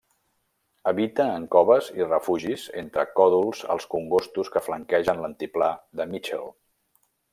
Habita 0.91 1.25
en 1.33 1.43
coves 1.55 1.89
i 1.99 2.07
refugis 2.07 2.63
entre 2.83 3.05
còdols 3.19 3.61
als 3.75 3.85
congostos 3.93 4.51
que 4.57 4.65
flanquegen 4.69 5.23
l'altiplà 5.27 5.69
de 6.01 6.09
Mitchell. 6.15 6.51